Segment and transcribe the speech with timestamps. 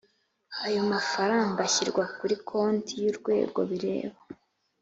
[0.65, 4.19] Ayo mafaranga ashyirwa kuri konti y’Urwego bireba